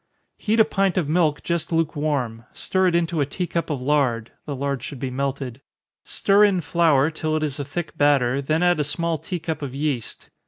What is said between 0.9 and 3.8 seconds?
of milk just lukewarm stir into it a tea cup of